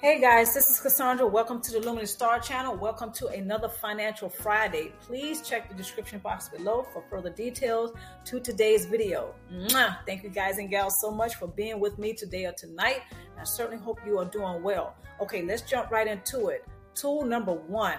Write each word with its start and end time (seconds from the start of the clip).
Hey 0.00 0.20
guys, 0.20 0.54
this 0.54 0.70
is 0.70 0.78
Cassandra. 0.78 1.26
Welcome 1.26 1.60
to 1.60 1.72
the 1.72 1.80
Luminous 1.80 2.12
Star 2.12 2.38
Channel. 2.38 2.76
Welcome 2.76 3.10
to 3.14 3.26
another 3.26 3.68
Financial 3.68 4.28
Friday. 4.28 4.92
Please 5.00 5.42
check 5.42 5.68
the 5.68 5.74
description 5.74 6.20
box 6.20 6.48
below 6.48 6.86
for 6.92 7.02
further 7.10 7.30
details 7.30 7.90
to 8.26 8.38
today's 8.38 8.86
video. 8.86 9.34
Mwah! 9.52 9.96
Thank 10.06 10.22
you 10.22 10.30
guys 10.30 10.58
and 10.58 10.70
gals 10.70 11.00
so 11.00 11.10
much 11.10 11.34
for 11.34 11.48
being 11.48 11.80
with 11.80 11.98
me 11.98 12.14
today 12.14 12.46
or 12.46 12.52
tonight. 12.52 13.00
I 13.40 13.42
certainly 13.42 13.82
hope 13.82 13.98
you 14.06 14.18
are 14.18 14.24
doing 14.24 14.62
well. 14.62 14.94
Okay, 15.20 15.42
let's 15.42 15.62
jump 15.62 15.90
right 15.90 16.06
into 16.06 16.46
it. 16.46 16.64
Tool 16.94 17.24
number 17.24 17.54
one. 17.54 17.98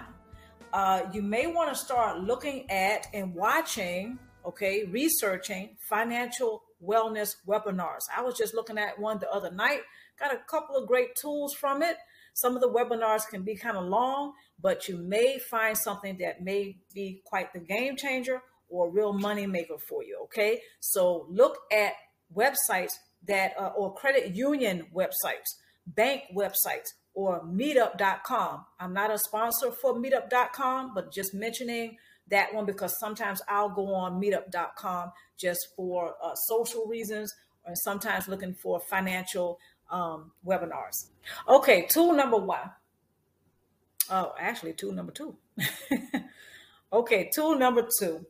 Uh, 0.72 1.02
you 1.12 1.20
may 1.20 1.48
want 1.48 1.68
to 1.68 1.74
start 1.74 2.20
looking 2.20 2.70
at 2.70 3.08
and 3.12 3.34
watching, 3.34 4.18
okay, 4.46 4.84
researching 4.84 5.76
financial 5.78 6.62
wellness 6.82 7.36
webinars. 7.46 8.02
I 8.16 8.22
was 8.22 8.36
just 8.36 8.54
looking 8.54 8.78
at 8.78 8.98
one 8.98 9.18
the 9.18 9.30
other 9.30 9.50
night 9.50 9.80
Got 10.20 10.34
a 10.34 10.38
couple 10.46 10.76
of 10.76 10.86
great 10.86 11.16
tools 11.16 11.54
from 11.54 11.82
it. 11.82 11.96
Some 12.34 12.54
of 12.54 12.60
the 12.60 12.68
webinars 12.68 13.26
can 13.26 13.42
be 13.42 13.56
kind 13.56 13.76
of 13.78 13.86
long, 13.86 14.34
but 14.60 14.86
you 14.86 14.98
may 14.98 15.38
find 15.38 15.76
something 15.76 16.18
that 16.18 16.42
may 16.42 16.76
be 16.94 17.22
quite 17.24 17.52
the 17.54 17.58
game 17.58 17.96
changer 17.96 18.42
or 18.68 18.88
a 18.88 18.90
real 18.90 19.14
money 19.14 19.46
maker 19.46 19.78
for 19.88 20.04
you. 20.04 20.18
Okay, 20.24 20.60
so 20.78 21.26
look 21.30 21.56
at 21.72 21.94
websites 22.36 22.92
that 23.26 23.52
uh, 23.58 23.68
or 23.68 23.94
credit 23.94 24.34
union 24.34 24.86
websites, 24.94 25.56
bank 25.86 26.24
websites, 26.36 26.90
or 27.14 27.42
meetup.com. 27.42 28.66
I'm 28.78 28.92
not 28.92 29.10
a 29.10 29.18
sponsor 29.18 29.72
for 29.72 29.94
meetup.com, 29.94 30.92
but 30.94 31.12
just 31.12 31.32
mentioning 31.32 31.96
that 32.30 32.54
one 32.54 32.66
because 32.66 32.98
sometimes 32.98 33.42
I'll 33.48 33.68
go 33.68 33.94
on 33.94 34.20
meetup.com 34.20 35.12
just 35.36 35.68
for 35.76 36.14
uh, 36.22 36.34
social 36.34 36.86
reasons 36.86 37.34
or 37.64 37.74
sometimes 37.74 38.28
looking 38.28 38.54
for 38.54 38.80
financial 38.80 39.58
um, 39.90 40.32
webinars. 40.46 41.08
Okay, 41.48 41.86
tool 41.90 42.12
number 42.12 42.36
one. 42.36 42.70
Oh, 44.08 44.32
actually, 44.38 44.72
tool 44.72 44.92
number 44.92 45.12
two. 45.12 45.36
okay, 46.92 47.30
tool 47.32 47.56
number 47.56 47.88
two. 47.98 48.26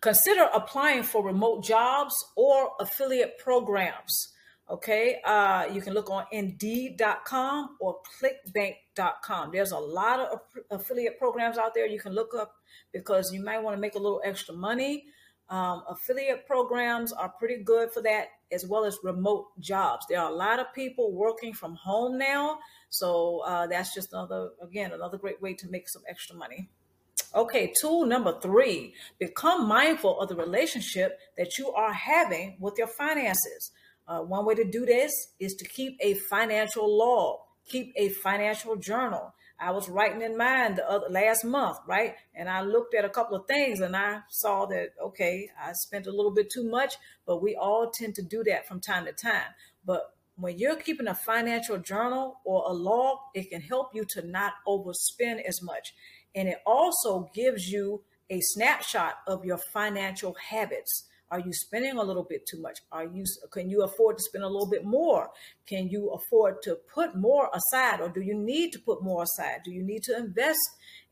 Consider 0.00 0.48
applying 0.54 1.02
for 1.02 1.24
remote 1.24 1.64
jobs 1.64 2.14
or 2.36 2.72
affiliate 2.80 3.38
programs. 3.38 4.34
Okay, 4.68 5.20
uh, 5.24 5.66
you 5.72 5.80
can 5.80 5.94
look 5.94 6.10
on 6.10 6.24
Indeed.com 6.32 7.76
or 7.80 8.00
ClickBank.com. 8.20 9.52
There's 9.52 9.70
a 9.70 9.78
lot 9.78 10.20
of 10.20 10.40
affiliate 10.70 11.18
programs 11.18 11.58
out 11.58 11.74
there 11.74 11.86
you 11.86 12.00
can 12.00 12.12
look 12.12 12.34
up 12.34 12.54
because 12.92 13.32
you 13.32 13.42
might 13.42 13.62
want 13.62 13.76
to 13.76 13.80
make 13.80 13.94
a 13.94 13.98
little 13.98 14.20
extra 14.24 14.54
money. 14.54 15.06
Um, 15.48 15.84
affiliate 15.88 16.46
programs 16.46 17.12
are 17.12 17.28
pretty 17.28 17.62
good 17.62 17.92
for 17.92 18.02
that, 18.02 18.26
as 18.50 18.66
well 18.66 18.84
as 18.84 18.98
remote 19.04 19.46
jobs. 19.60 20.04
There 20.08 20.20
are 20.20 20.30
a 20.30 20.34
lot 20.34 20.58
of 20.58 20.72
people 20.74 21.12
working 21.12 21.52
from 21.52 21.76
home 21.76 22.18
now, 22.18 22.58
so 22.90 23.42
uh, 23.46 23.66
that's 23.68 23.94
just 23.94 24.12
another, 24.12 24.50
again, 24.60 24.92
another 24.92 25.18
great 25.18 25.40
way 25.40 25.54
to 25.54 25.68
make 25.68 25.88
some 25.88 26.02
extra 26.08 26.34
money. 26.34 26.68
Okay, 27.34 27.72
tool 27.78 28.06
number 28.06 28.38
three 28.40 28.94
become 29.18 29.68
mindful 29.68 30.20
of 30.20 30.28
the 30.28 30.36
relationship 30.36 31.18
that 31.36 31.58
you 31.58 31.70
are 31.70 31.92
having 31.92 32.56
with 32.58 32.74
your 32.78 32.88
finances. 32.88 33.70
Uh, 34.08 34.20
one 34.20 34.46
way 34.46 34.54
to 34.54 34.64
do 34.64 34.86
this 34.86 35.12
is 35.38 35.54
to 35.56 35.64
keep 35.68 35.96
a 36.00 36.14
financial 36.14 36.96
log, 36.96 37.40
keep 37.68 37.92
a 37.96 38.08
financial 38.08 38.76
journal. 38.76 39.34
I 39.58 39.70
was 39.70 39.88
writing 39.88 40.22
in 40.22 40.36
mind 40.36 40.76
the 40.76 40.90
other 40.90 41.08
last 41.08 41.44
month, 41.44 41.78
right? 41.86 42.14
And 42.34 42.48
I 42.48 42.60
looked 42.60 42.94
at 42.94 43.04
a 43.04 43.10
couple 43.10 43.36
of 43.36 43.46
things 43.46 43.80
and 43.80 43.96
I 43.96 44.20
saw 44.28 44.66
that 44.66 44.90
okay, 45.02 45.48
I 45.60 45.72
spent 45.72 46.06
a 46.06 46.10
little 46.10 46.32
bit 46.32 46.50
too 46.50 46.68
much, 46.68 46.94
but 47.26 47.42
we 47.42 47.56
all 47.56 47.90
tend 47.92 48.14
to 48.16 48.22
do 48.22 48.44
that 48.44 48.68
from 48.68 48.80
time 48.80 49.06
to 49.06 49.12
time. 49.12 49.54
But 49.84 50.12
when 50.36 50.58
you're 50.58 50.76
keeping 50.76 51.08
a 51.08 51.14
financial 51.14 51.78
journal 51.78 52.40
or 52.44 52.64
a 52.66 52.72
log, 52.72 53.18
it 53.34 53.50
can 53.50 53.62
help 53.62 53.94
you 53.94 54.04
to 54.10 54.26
not 54.26 54.52
overspend 54.68 55.42
as 55.46 55.62
much. 55.62 55.94
And 56.34 56.48
it 56.48 56.58
also 56.66 57.30
gives 57.34 57.68
you 57.68 58.02
a 58.28 58.40
snapshot 58.40 59.14
of 59.26 59.44
your 59.44 59.58
financial 59.72 60.36
habits. 60.50 61.06
Are 61.30 61.40
you 61.40 61.52
spending 61.52 61.96
a 61.96 62.02
little 62.02 62.22
bit 62.22 62.46
too 62.46 62.60
much? 62.60 62.78
Are 62.92 63.04
you 63.04 63.24
can 63.50 63.68
you 63.68 63.82
afford 63.82 64.18
to 64.18 64.22
spend 64.22 64.44
a 64.44 64.48
little 64.48 64.70
bit 64.70 64.84
more? 64.84 65.30
Can 65.66 65.88
you 65.88 66.10
afford 66.10 66.62
to 66.62 66.78
put 66.92 67.16
more 67.16 67.50
aside 67.54 68.00
or 68.00 68.08
do 68.08 68.20
you 68.20 68.34
need 68.34 68.72
to 68.72 68.78
put 68.78 69.02
more 69.02 69.24
aside? 69.24 69.60
Do 69.64 69.72
you 69.72 69.82
need 69.82 70.02
to 70.04 70.16
invest 70.16 70.60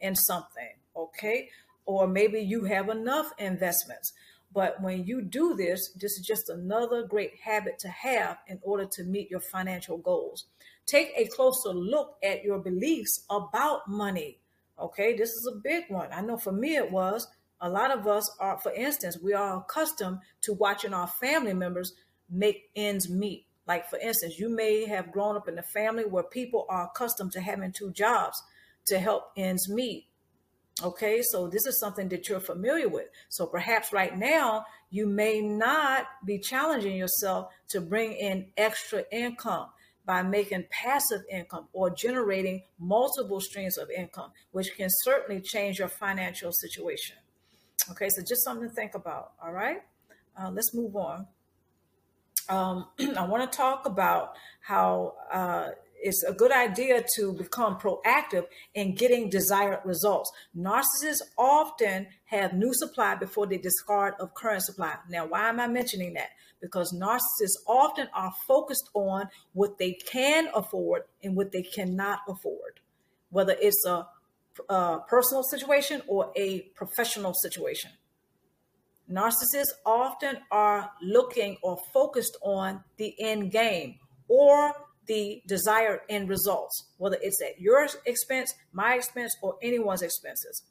in 0.01 0.15
something? 0.15 0.75
Okay? 0.97 1.49
Or 1.87 2.07
maybe 2.07 2.41
you 2.41 2.65
have 2.65 2.89
enough 2.89 3.31
investments. 3.39 4.13
But 4.55 4.81
when 4.81 5.05
you 5.05 5.21
do 5.21 5.57
this, 5.57 5.91
this 5.97 6.13
is 6.13 6.25
just 6.25 6.49
another 6.49 7.03
great 7.03 7.33
habit 7.43 7.81
to 7.81 7.89
have 7.89 8.39
in 8.47 8.61
order 8.63 8.87
to 8.93 9.03
meet 9.03 9.29
your 9.29 9.41
financial 9.41 9.99
goals. 9.99 10.47
Take 10.87 11.13
a 11.17 11.27
closer 11.27 11.71
look 11.71 12.17
at 12.23 12.45
your 12.45 12.61
beliefs 12.61 13.25
about 13.29 13.89
money. 13.89 14.39
Okay, 14.79 15.17
this 15.17 15.31
is 15.31 15.51
a 15.53 15.57
big 15.57 15.85
one. 15.89 16.09
I 16.13 16.21
know 16.21 16.37
for 16.37 16.53
me 16.53 16.77
it 16.77 16.91
was 16.91 17.27
a 17.61 17.69
lot 17.69 17.91
of 17.91 18.07
us 18.07 18.31
are, 18.41 18.59
for 18.59 18.73
instance, 18.73 19.19
we 19.23 19.33
are 19.33 19.59
accustomed 19.59 20.19
to 20.43 20.53
watching 20.53 20.93
our 20.93 21.07
family 21.07 21.55
members 21.55 21.93
make 22.31 22.71
ends 22.77 23.09
meet. 23.09 23.47
Like, 23.67 23.89
for 23.89 23.99
instance, 23.99 24.39
you 24.39 24.49
may 24.49 24.87
have 24.87 25.13
grown 25.13 25.37
up 25.37 25.49
in 25.49 25.59
a 25.59 25.63
family 25.63 26.05
where 26.05 26.25
people 26.25 26.67
are 26.69 26.91
accustomed 26.95 27.33
to 27.33 27.41
having 27.41 27.73
two 27.73 27.93
jobs 27.93 28.43
to 28.87 28.99
help 28.99 29.25
ends 29.37 29.69
meet. 29.69 30.09
Okay, 30.83 31.23
so 31.23 31.47
this 31.47 31.67
is 31.67 31.79
something 31.79 32.09
that 32.09 32.29
you're 32.29 32.41
familiar 32.41 32.89
with. 32.89 33.07
So 33.29 33.47
perhaps 33.47 33.93
right 33.93 34.17
now, 34.17 34.67
you 34.91 35.07
may 35.07 35.41
not 35.41 36.07
be 36.27 36.39
challenging 36.39 36.97
yourself 36.97 37.53
to 37.69 37.81
bring 37.81 38.13
in 38.13 38.49
extra 38.57 39.05
income 39.13 39.69
by 40.05 40.23
making 40.23 40.67
passive 40.71 41.23
income 41.31 41.69
or 41.73 41.91
generating 41.91 42.63
multiple 42.79 43.41
streams 43.41 43.79
of 43.79 43.89
income, 43.91 44.33
which 44.51 44.77
can 44.77 44.89
certainly 44.91 45.41
change 45.41 45.79
your 45.79 45.89
financial 45.89 46.53
situation. 46.53 47.17
Okay, 47.91 48.09
so 48.09 48.23
just 48.23 48.45
something 48.45 48.69
to 48.69 48.75
think 48.75 48.95
about. 48.95 49.33
All 49.43 49.53
right, 49.53 49.83
uh, 50.41 50.51
let's 50.51 50.75
move 50.75 50.97
on. 50.97 51.27
Um, 52.49 52.87
I 53.17 53.27
want 53.27 53.51
to 53.51 53.57
talk 53.57 53.87
about 53.87 54.35
how 54.61 55.15
uh, 55.33 55.71
it's 56.05 56.23
a 56.23 56.33
good 56.33 56.53
idea 56.53 57.05
to 57.17 57.33
become 57.33 57.79
proactive 57.79 58.47
in 58.75 58.95
getting 58.95 59.31
desired 59.31 59.81
results. 59.85 60.31
Narcissists 60.57 61.23
often 61.39 62.07
have 62.27 62.53
new 62.53 62.75
supply 62.75 63.15
before 63.15 63.47
they 63.47 63.59
discard 63.59 64.15
of 64.21 64.35
current 64.35 64.63
supply. 64.63 64.97
Now, 65.09 65.27
why 65.27 65.49
am 65.49 65.61
I 65.61 65.67
mentioning 65.67 66.15
that? 66.15 66.29
Because 66.61 66.93
narcissists 66.93 67.57
often 67.67 68.09
are 68.15 68.33
focused 68.47 68.89
on 68.95 69.29
what 69.53 69.79
they 69.79 69.93
can 69.93 70.49
afford 70.55 71.03
and 71.23 71.37
what 71.37 71.53
they 71.53 71.63
cannot 71.63 72.21
afford, 72.29 72.81
whether 73.31 73.57
it's 73.61 73.85
a 73.87 74.07
uh, 74.69 74.99
personal 75.01 75.43
situation 75.43 76.03
or 76.07 76.33
a 76.37 76.61
professional 76.75 77.35
situation. 77.35 77.91
Narcissists 79.11 79.73
often 79.85 80.39
are 80.51 80.91
looking 81.03 81.57
or 81.63 81.79
focused 81.93 82.37
on 82.43 82.83
the 82.97 83.15
end 83.21 83.51
game 83.51 83.97
or 84.29 84.73
the 85.07 85.43
desired 85.47 86.01
end 86.09 86.29
results, 86.29 86.85
whether 86.97 87.19
it's 87.21 87.43
at 87.43 87.61
your 87.61 87.87
expense, 88.07 88.55
my 88.73 88.95
expense, 88.95 89.37
or 89.43 89.57
anyone's 89.63 90.03
expenses. 90.03 90.63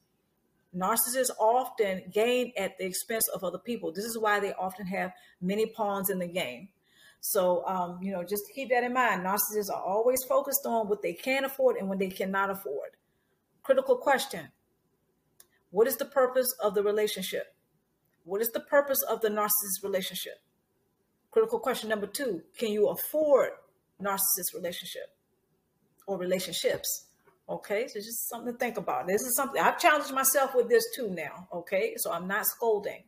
Narcissists 0.76 1.30
often 1.40 2.02
gain 2.12 2.52
at 2.58 2.78
the 2.80 2.86
expense 2.86 3.28
of 3.28 3.44
other 3.44 3.60
people. 3.60 3.92
This 3.92 4.06
is 4.06 4.18
why 4.18 4.40
they 4.40 4.54
often 4.54 4.88
have 4.88 5.14
many 5.40 5.68
pawns 5.68 6.10
in 6.10 6.18
the 6.18 6.28
game. 6.28 6.70
So, 7.22 7.64
um, 7.68 8.00
you 8.02 8.12
know, 8.12 8.24
just 8.24 8.44
keep 8.54 8.70
that 8.70 8.84
in 8.84 8.94
mind. 8.94 9.24
Narcissists 9.24 9.70
are 9.72 9.82
always 9.82 10.24
focused 10.24 10.66
on 10.66 10.90
what 10.90 11.04
they 11.04 11.14
can 11.14 11.46
afford 11.46 11.78
and 11.78 11.88
what 11.88 12.00
they 12.00 12.10
cannot 12.10 12.50
afford. 12.50 12.90
Critical 13.64 13.96
question 13.96 14.50
What 15.72 15.88
is 15.88 15.96
the 15.96 16.06
purpose 16.06 16.54
of 16.62 16.76
the 16.76 16.84
relationship? 16.84 17.56
What 18.26 18.42
is 18.42 18.52
the 18.52 18.60
purpose 18.60 19.02
of 19.04 19.22
the 19.22 19.30
narcissist 19.30 19.84
relationship? 19.84 20.42
Critical 21.32 21.60
question 21.60 21.90
number 21.90 22.08
two 22.08 22.44
Can 22.58 22.72
you 22.72 22.90
afford 22.90 23.52
narcissist 24.02 24.54
relationship 24.54 25.16
or 26.06 26.18
relationships? 26.18 27.08
Okay, 27.50 27.88
so 27.88 28.00
just 28.00 28.30
something 28.30 28.54
to 28.54 28.58
think 28.58 28.78
about. 28.78 29.08
This 29.08 29.22
is 29.22 29.36
something 29.36 29.62
I've 29.62 29.80
challenged 29.80 30.14
myself 30.14 30.56
with 30.56 30.70
this 30.70 30.84
too 30.96 31.10
now. 31.10 31.48
Okay, 31.54 31.94
so 31.98 32.12
I'm 32.12 32.28
not 32.28 32.46
scolding. 32.46 33.04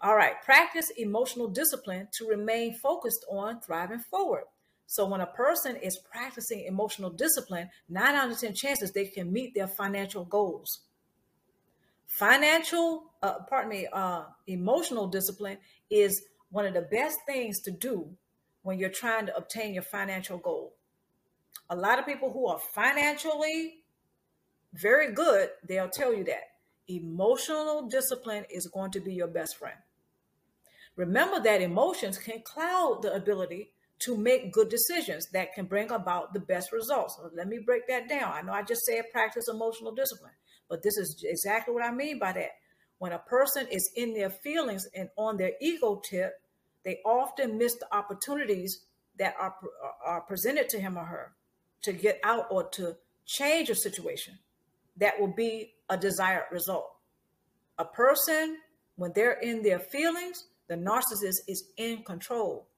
All 0.00 0.16
right, 0.16 0.40
practice 0.44 0.90
emotional 0.96 1.48
discipline 1.48 2.08
to 2.18 2.26
remain 2.26 2.74
focused 2.74 3.24
on 3.30 3.60
thriving 3.60 4.00
forward. 4.10 4.44
So 4.86 5.06
when 5.06 5.20
a 5.20 5.26
person 5.26 5.76
is 5.76 5.98
practicing 5.98 6.64
emotional 6.64 7.10
discipline, 7.10 7.70
nine 7.88 8.14
out 8.14 8.30
of 8.30 8.38
10 8.38 8.54
chances 8.54 8.92
they 8.92 9.06
can 9.06 9.32
meet 9.32 9.54
their 9.54 9.66
financial 9.66 10.24
goals. 10.24 10.80
Financial, 12.06 13.10
uh, 13.22 13.40
pardon 13.48 13.70
me, 13.70 13.88
uh, 13.92 14.22
emotional 14.46 15.08
discipline 15.08 15.58
is 15.90 16.22
one 16.50 16.66
of 16.66 16.74
the 16.74 16.82
best 16.82 17.18
things 17.26 17.60
to 17.60 17.70
do 17.70 18.08
when 18.62 18.78
you're 18.78 18.88
trying 18.88 19.26
to 19.26 19.36
obtain 19.36 19.74
your 19.74 19.82
financial 19.82 20.38
goal. 20.38 20.74
A 21.68 21.76
lot 21.76 21.98
of 21.98 22.06
people 22.06 22.32
who 22.32 22.46
are 22.46 22.58
financially 22.58 23.82
very 24.72 25.12
good, 25.12 25.50
they'll 25.68 25.88
tell 25.88 26.14
you 26.14 26.24
that 26.24 26.50
emotional 26.88 27.88
discipline 27.88 28.44
is 28.50 28.68
going 28.68 28.92
to 28.92 29.00
be 29.00 29.14
your 29.14 29.26
best 29.26 29.56
friend. 29.56 29.76
Remember 30.94 31.40
that 31.40 31.60
emotions 31.60 32.18
can 32.18 32.40
cloud 32.42 33.00
the 33.02 33.12
ability 33.14 33.72
to 33.98 34.16
make 34.16 34.52
good 34.52 34.68
decisions 34.68 35.28
that 35.32 35.54
can 35.54 35.66
bring 35.66 35.90
about 35.90 36.34
the 36.34 36.40
best 36.40 36.72
results. 36.72 37.16
So 37.16 37.30
let 37.34 37.48
me 37.48 37.58
break 37.64 37.88
that 37.88 38.08
down. 38.08 38.32
I 38.32 38.42
know 38.42 38.52
I 38.52 38.62
just 38.62 38.84
said 38.84 39.04
practice 39.12 39.48
emotional 39.48 39.94
discipline, 39.94 40.32
but 40.68 40.82
this 40.82 40.96
is 40.96 41.24
exactly 41.24 41.72
what 41.72 41.84
I 41.84 41.92
mean 41.92 42.18
by 42.18 42.32
that. 42.32 42.50
When 42.98 43.12
a 43.12 43.18
person 43.18 43.66
is 43.70 43.90
in 43.94 44.14
their 44.14 44.30
feelings 44.30 44.86
and 44.94 45.08
on 45.16 45.36
their 45.36 45.52
ego 45.60 46.00
tip, 46.04 46.34
they 46.84 47.00
often 47.04 47.58
miss 47.58 47.74
the 47.76 47.94
opportunities 47.94 48.84
that 49.18 49.34
are, 49.40 49.54
are 50.04 50.20
presented 50.22 50.68
to 50.70 50.80
him 50.80 50.96
or 50.96 51.04
her 51.04 51.32
to 51.82 51.92
get 51.92 52.20
out 52.24 52.46
or 52.50 52.68
to 52.70 52.96
change 53.24 53.70
a 53.70 53.74
situation 53.74 54.38
that 54.96 55.18
will 55.20 55.32
be 55.32 55.74
a 55.88 55.96
desired 55.96 56.44
result. 56.50 56.86
A 57.78 57.84
person, 57.84 58.58
when 58.96 59.12
they're 59.14 59.38
in 59.40 59.62
their 59.62 59.78
feelings, 59.78 60.44
the 60.68 60.74
narcissist 60.74 61.40
is 61.48 61.64
in 61.76 62.02
control. 62.04 62.68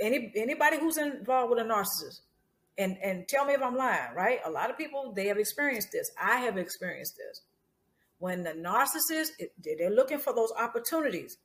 Any 0.00 0.32
anybody 0.36 0.78
who's 0.78 0.98
involved 0.98 1.50
with 1.50 1.58
a 1.58 1.62
narcissist, 1.62 2.20
and 2.78 2.96
and 3.02 3.28
tell 3.28 3.44
me 3.44 3.54
if 3.54 3.62
I'm 3.62 3.76
lying, 3.76 4.14
right? 4.14 4.40
A 4.44 4.50
lot 4.50 4.70
of 4.70 4.78
people 4.78 5.12
they 5.14 5.26
have 5.28 5.38
experienced 5.38 5.92
this. 5.92 6.10
I 6.20 6.38
have 6.40 6.56
experienced 6.58 7.16
this. 7.16 7.42
When 8.18 8.42
the 8.42 8.50
narcissist 8.50 9.30
they're 9.58 9.90
looking 9.90 10.18
for 10.18 10.34
those 10.34 10.52
opportunities 10.58 11.38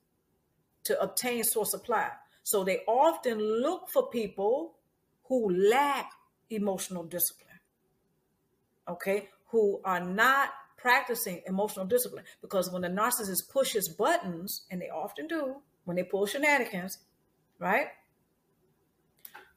to 0.85 0.99
obtain 1.01 1.43
source 1.43 1.71
supply, 1.71 2.09
so 2.43 2.63
they 2.63 2.79
often 2.87 3.39
look 3.39 3.89
for 3.89 4.09
people 4.09 4.75
who 5.25 5.51
lack 5.69 6.09
emotional 6.49 7.03
discipline. 7.03 7.47
Okay, 8.87 9.29
who 9.47 9.81
are 9.85 9.99
not 9.99 10.49
practicing 10.77 11.41
emotional 11.45 11.85
discipline 11.85 12.23
because 12.41 12.71
when 12.71 12.81
the 12.81 12.87
narcissist 12.87 13.49
pushes 13.51 13.89
buttons, 13.89 14.65
and 14.71 14.81
they 14.81 14.89
often 14.89 15.27
do 15.27 15.57
when 15.85 15.95
they 15.95 16.03
pull 16.03 16.25
shenanigans, 16.25 16.99
right? 17.59 17.87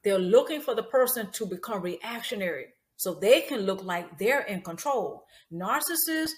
They're 0.03 0.19
looking 0.19 0.61
for 0.61 0.75
the 0.75 0.83
person 0.83 1.31
to 1.31 1.45
become 1.45 1.81
reactionary 1.81 2.67
so 2.97 3.13
they 3.13 3.41
can 3.41 3.61
look 3.61 3.83
like 3.83 4.17
they're 4.17 4.41
in 4.41 4.61
control. 4.61 5.25
Narcissists 5.51 6.31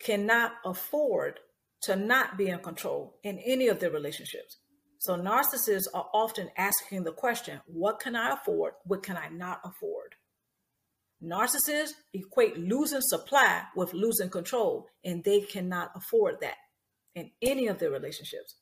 cannot 0.00 0.52
afford 0.64 1.40
to 1.82 1.96
not 1.96 2.38
be 2.38 2.48
in 2.48 2.60
control 2.60 3.18
in 3.24 3.38
any 3.40 3.68
of 3.68 3.80
their 3.80 3.90
relationships. 3.90 4.58
So 4.98 5.16
narcissists 5.16 5.88
are 5.92 6.08
often 6.14 6.48
asking 6.56 7.02
the 7.02 7.12
question, 7.12 7.60
what 7.66 7.98
can 7.98 8.14
I 8.14 8.34
afford? 8.34 8.74
What 8.84 9.02
can 9.02 9.16
I 9.16 9.28
not 9.28 9.60
afford? 9.64 10.14
Narcissists 11.22 11.94
equate 12.14 12.56
losing 12.56 13.00
supply 13.00 13.62
with 13.76 13.94
losing 13.94 14.28
control, 14.28 14.86
and 15.04 15.22
they 15.24 15.40
cannot 15.40 15.90
afford 15.96 16.36
that 16.40 16.56
in 17.14 17.30
any 17.42 17.66
of 17.66 17.78
their 17.78 17.90
relationships. 17.90 18.56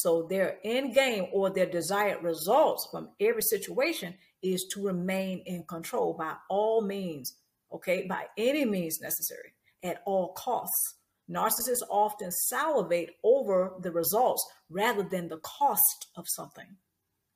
So 0.00 0.22
their 0.22 0.56
end 0.64 0.94
game 0.94 1.26
or 1.30 1.50
their 1.50 1.66
desired 1.66 2.22
results 2.22 2.88
from 2.90 3.10
every 3.20 3.42
situation 3.42 4.14
is 4.40 4.64
to 4.72 4.82
remain 4.82 5.42
in 5.44 5.64
control 5.64 6.14
by 6.14 6.36
all 6.48 6.80
means, 6.80 7.36
okay, 7.70 8.06
by 8.06 8.24
any 8.38 8.64
means 8.64 9.02
necessary, 9.02 9.52
at 9.82 10.00
all 10.06 10.32
costs. 10.32 10.94
Narcissists 11.30 11.82
often 11.90 12.30
salivate 12.30 13.10
over 13.22 13.74
the 13.82 13.92
results 13.92 14.42
rather 14.70 15.02
than 15.02 15.28
the 15.28 15.40
cost 15.40 16.06
of 16.16 16.24
something. 16.26 16.78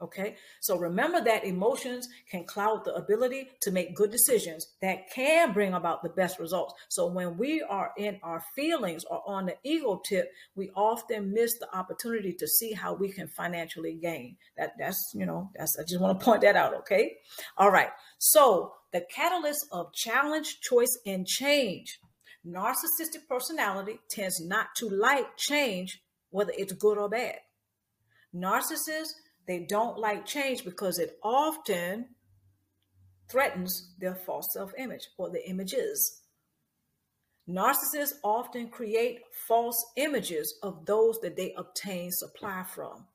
Okay, 0.02 0.34
so 0.60 0.76
remember 0.76 1.22
that 1.22 1.44
emotions 1.44 2.08
can 2.28 2.44
cloud 2.44 2.84
the 2.84 2.94
ability 2.94 3.48
to 3.62 3.70
make 3.70 3.94
good 3.94 4.10
decisions 4.10 4.74
that 4.82 5.08
can 5.14 5.52
bring 5.52 5.72
about 5.72 6.02
the 6.02 6.08
best 6.08 6.40
results. 6.40 6.74
So 6.88 7.06
when 7.06 7.38
we 7.38 7.62
are 7.62 7.92
in 7.96 8.18
our 8.24 8.42
feelings 8.56 9.04
or 9.04 9.22
on 9.26 9.46
the 9.46 9.56
ego 9.62 10.02
tip, 10.06 10.30
we 10.56 10.70
often 10.74 11.32
miss 11.32 11.58
the 11.60 11.72
opportunity 11.74 12.34
to 12.38 12.46
see 12.46 12.72
how 12.72 12.94
we 12.94 13.12
can 13.12 13.28
financially 13.28 13.94
gain. 13.94 14.36
That 14.58 14.72
that's 14.78 15.12
you 15.14 15.26
know 15.26 15.50
that's 15.54 15.78
I 15.78 15.84
just 15.84 16.00
want 16.00 16.18
to 16.18 16.24
point 16.24 16.42
that 16.42 16.56
out. 16.56 16.74
Okay, 16.74 17.12
all 17.56 17.70
right. 17.70 17.90
So 18.18 18.72
the 18.92 19.04
catalyst 19.14 19.64
of 19.72 19.92
challenge, 19.94 20.58
choice, 20.60 20.98
and 21.06 21.24
change. 21.26 21.98
Narcissistic 22.46 23.26
personality 23.28 24.00
tends 24.10 24.44
not 24.44 24.66
to 24.76 24.88
like 24.88 25.36
change, 25.36 26.02
whether 26.30 26.52
it's 26.58 26.72
good 26.74 26.98
or 26.98 27.08
bad. 27.08 27.38
Narcissists 28.34 29.14
they 29.46 29.66
don't 29.68 29.98
like 29.98 30.26
change 30.26 30.64
because 30.64 30.98
it 30.98 31.18
often 31.22 32.06
threatens 33.30 33.94
their 33.98 34.14
false 34.14 34.48
self 34.52 34.72
image 34.78 35.08
or 35.18 35.30
the 35.30 35.48
images. 35.48 36.22
Narcissists 37.48 38.14
often 38.22 38.68
create 38.68 39.20
false 39.46 39.84
images 39.96 40.58
of 40.62 40.86
those 40.86 41.18
that 41.20 41.36
they 41.36 41.52
obtain 41.56 42.10
supply 42.10 42.62
from. 42.62 43.06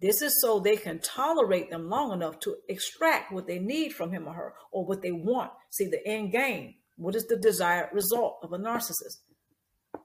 This 0.00 0.22
is 0.22 0.40
so 0.40 0.60
they 0.60 0.76
can 0.76 1.00
tolerate 1.00 1.70
them 1.70 1.88
long 1.88 2.12
enough 2.12 2.38
to 2.40 2.56
extract 2.68 3.32
what 3.32 3.46
they 3.46 3.58
need 3.58 3.94
from 3.94 4.12
him 4.12 4.28
or 4.28 4.34
her 4.34 4.54
or 4.70 4.84
what 4.84 5.02
they 5.02 5.10
want. 5.10 5.50
See 5.70 5.86
the 5.86 6.06
end 6.06 6.32
game. 6.32 6.74
What 6.96 7.16
is 7.16 7.26
the 7.26 7.36
desired 7.36 7.90
result 7.92 8.38
of 8.42 8.52
a 8.52 8.58
narcissist? 8.58 9.18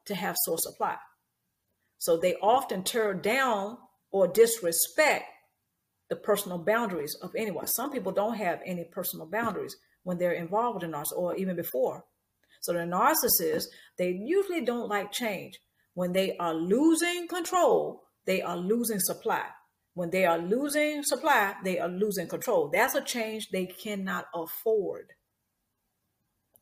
To 0.05 0.15
have 0.15 0.35
source 0.43 0.63
supply. 0.63 0.95
So 1.99 2.17
they 2.17 2.35
often 2.35 2.83
tear 2.83 3.13
down 3.13 3.77
or 4.11 4.27
disrespect 4.27 5.25
the 6.09 6.15
personal 6.15 6.57
boundaries 6.57 7.15
of 7.21 7.31
anyone. 7.37 7.67
Some 7.67 7.91
people 7.91 8.11
don't 8.11 8.35
have 8.35 8.59
any 8.65 8.83
personal 8.83 9.25
boundaries 9.25 9.75
when 10.03 10.17
they're 10.17 10.33
involved 10.33 10.83
in 10.83 10.91
narcissist 10.91 11.17
or 11.17 11.35
even 11.35 11.55
before. 11.55 12.03
So 12.61 12.73
the 12.73 12.79
narcissists, 12.79 13.65
they 13.97 14.11
usually 14.11 14.61
don't 14.61 14.89
like 14.89 15.11
change. 15.11 15.59
When 15.93 16.13
they 16.13 16.37
are 16.37 16.53
losing 16.53 17.27
control, 17.27 18.03
they 18.25 18.41
are 18.41 18.57
losing 18.57 18.99
supply. 18.99 19.45
When 19.93 20.09
they 20.09 20.25
are 20.25 20.37
losing 20.37 21.03
supply, 21.03 21.55
they 21.63 21.79
are 21.79 21.89
losing 21.89 22.27
control. 22.27 22.69
That's 22.71 22.95
a 22.95 23.01
change 23.01 23.49
they 23.49 23.65
cannot 23.65 24.25
afford. 24.33 25.07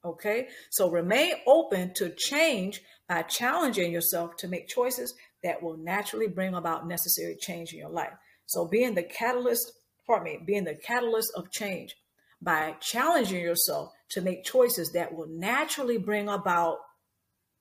Okay, 0.03 0.47
so 0.71 0.89
remain 0.89 1.33
open 1.45 1.93
to 1.95 2.13
change 2.15 2.81
by 3.07 3.23
challenging 3.23 3.91
yourself 3.91 4.37
to 4.37 4.47
make 4.47 4.67
choices 4.67 5.13
that 5.43 5.61
will 5.61 5.77
naturally 5.77 6.27
bring 6.27 6.53
about 6.53 6.87
necessary 6.87 7.35
change 7.39 7.73
in 7.73 7.79
your 7.79 7.89
life. 7.89 8.13
So 8.45 8.67
being 8.67 8.95
the 8.95 9.03
catalyst, 9.03 9.71
pardon 10.05 10.25
me, 10.25 10.39
being 10.45 10.63
the 10.63 10.75
catalyst 10.75 11.31
of 11.35 11.51
change 11.51 11.95
by 12.41 12.75
challenging 12.81 13.41
yourself 13.41 13.91
to 14.09 14.21
make 14.21 14.43
choices 14.43 14.91
that 14.93 15.13
will 15.13 15.27
naturally 15.27 15.97
bring 15.97 16.29
about 16.29 16.77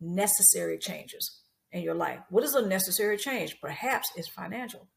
necessary 0.01 0.79
changes 0.79 1.41
in 1.73 1.83
your 1.83 1.95
life. 1.95 2.21
What 2.31 2.45
is 2.45 2.55
a 2.55 2.67
necessary 2.67 3.17
change? 3.17 3.61
Perhaps 3.61 4.11
it's 4.17 4.29
financial 4.29 4.89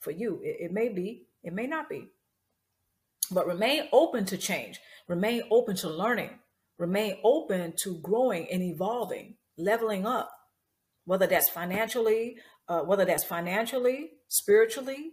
for 0.00 0.10
you. 0.10 0.40
It, 0.42 0.56
it 0.66 0.72
may 0.72 0.88
be, 0.88 1.26
it 1.42 1.52
may 1.52 1.66
not 1.66 1.88
be. 1.88 2.08
But 3.30 3.46
remain 3.46 3.88
open 3.92 4.24
to 4.26 4.38
change, 4.38 4.80
remain 5.06 5.42
open 5.50 5.76
to 5.76 5.90
learning, 5.90 6.30
remain 6.78 7.18
open 7.22 7.74
to 7.84 7.98
growing 7.98 8.48
and 8.50 8.62
evolving, 8.62 9.36
leveling 9.56 10.06
up, 10.06 10.30
whether 11.08 11.26
that's 11.26 11.48
financially, 11.48 12.36
uh, 12.68 12.80
whether 12.80 13.06
that's 13.06 13.24
financially, 13.24 14.10
spiritually. 14.28 15.12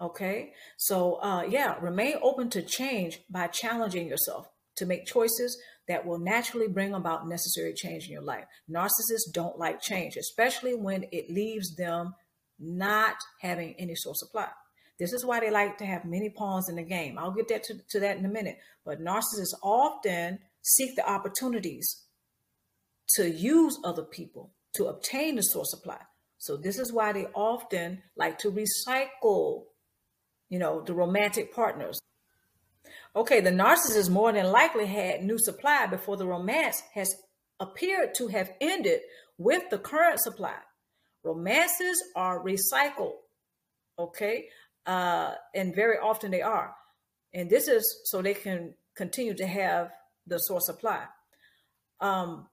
Okay. 0.00 0.54
So, 0.78 1.16
uh, 1.16 1.42
yeah, 1.42 1.76
remain 1.82 2.14
open 2.22 2.48
to 2.50 2.62
change 2.62 3.20
by 3.28 3.48
challenging 3.48 4.08
yourself 4.08 4.46
to 4.76 4.86
make 4.86 5.04
choices 5.04 5.60
that 5.86 6.06
will 6.06 6.18
naturally 6.18 6.66
bring 6.66 6.94
about 6.94 7.28
necessary 7.28 7.74
change 7.74 8.06
in 8.06 8.12
your 8.12 8.22
life. 8.22 8.46
Narcissists 8.70 9.30
don't 9.34 9.58
like 9.58 9.82
change, 9.82 10.16
especially 10.16 10.74
when 10.74 11.04
it 11.12 11.28
leaves 11.28 11.76
them 11.76 12.14
not 12.58 13.16
having 13.42 13.74
any 13.78 13.94
source 13.94 14.22
of 14.22 14.28
supply. 14.28 14.48
This 14.98 15.12
is 15.12 15.26
why 15.26 15.40
they 15.40 15.50
like 15.50 15.76
to 15.76 15.84
have 15.84 16.06
many 16.06 16.30
pawns 16.30 16.70
in 16.70 16.76
the 16.76 16.82
game. 16.82 17.18
I'll 17.18 17.32
get 17.32 17.48
that 17.48 17.64
to, 17.64 17.74
to 17.90 18.00
that 18.00 18.16
in 18.16 18.24
a 18.24 18.30
minute. 18.30 18.56
But 18.82 19.02
narcissists 19.02 19.52
often 19.62 20.38
seek 20.62 20.96
the 20.96 21.06
opportunities 21.06 22.04
to 23.16 23.30
use 23.30 23.78
other 23.84 24.02
people 24.02 24.55
to 24.76 24.86
obtain 24.86 25.36
the 25.36 25.42
source 25.42 25.70
supply. 25.70 25.98
So 26.38 26.56
this 26.56 26.78
is 26.78 26.92
why 26.92 27.12
they 27.12 27.26
often 27.34 28.02
like 28.16 28.38
to 28.38 28.50
recycle, 28.52 29.64
you 30.48 30.58
know, 30.58 30.82
the 30.82 30.94
romantic 30.94 31.54
partners. 31.54 32.00
Okay, 33.14 33.40
the 33.40 33.50
narcissist 33.50 34.10
more 34.10 34.32
than 34.32 34.46
likely 34.46 34.86
had 34.86 35.24
new 35.24 35.38
supply 35.38 35.86
before 35.86 36.16
the 36.16 36.26
romance 36.26 36.82
has 36.94 37.14
appeared 37.58 38.14
to 38.16 38.28
have 38.28 38.52
ended 38.60 39.00
with 39.38 39.62
the 39.70 39.78
current 39.78 40.20
supply. 40.20 40.56
Romances 41.24 42.02
are 42.14 42.44
recycled, 42.44 43.14
okay, 43.98 44.48
uh, 44.86 45.32
and 45.54 45.74
very 45.74 45.96
often 45.98 46.30
they 46.30 46.42
are. 46.42 46.74
And 47.32 47.50
this 47.50 47.68
is 47.68 48.02
so 48.04 48.22
they 48.22 48.34
can 48.34 48.74
continue 48.94 49.34
to 49.34 49.46
have 49.46 49.90
the 50.26 50.38
source 50.38 50.66
supply. 50.66 51.04
Um, 52.00 52.46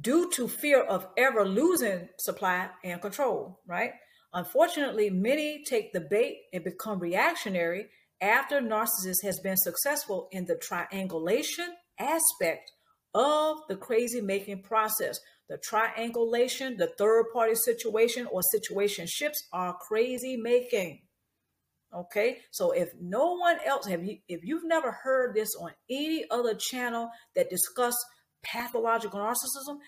due 0.00 0.30
to 0.32 0.48
fear 0.48 0.82
of 0.82 1.08
ever 1.16 1.44
losing 1.44 2.08
supply 2.18 2.68
and 2.84 3.00
control, 3.00 3.60
right? 3.66 3.92
Unfortunately, 4.32 5.10
many 5.10 5.64
take 5.64 5.92
the 5.92 6.00
bait 6.00 6.42
and 6.52 6.64
become 6.64 6.98
reactionary 6.98 7.86
after 8.20 8.60
narcissist 8.60 9.22
has 9.22 9.38
been 9.40 9.56
successful 9.56 10.28
in 10.32 10.44
the 10.46 10.56
triangulation 10.56 11.74
aspect 11.98 12.70
of 13.14 13.58
the 13.68 13.76
crazy 13.76 14.20
making 14.20 14.62
process. 14.62 15.18
The 15.48 15.58
triangulation, 15.58 16.76
the 16.76 16.92
third 16.98 17.26
party 17.32 17.54
situation 17.54 18.26
or 18.30 18.42
situation 18.42 19.06
ships 19.06 19.42
are 19.52 19.76
crazy 19.88 20.36
making. 20.36 21.02
Okay, 21.94 22.38
so 22.50 22.72
if 22.72 22.90
no 23.00 23.36
one 23.36 23.58
else 23.64 23.86
have 23.86 24.04
you, 24.04 24.18
if 24.28 24.40
you've 24.42 24.66
never 24.66 24.90
heard 24.90 25.34
this 25.34 25.54
on 25.58 25.70
any 25.88 26.26
other 26.30 26.54
channel 26.54 27.08
that 27.36 27.48
discuss 27.48 27.94
pathological 28.50 29.20
narcissism, 29.20 29.78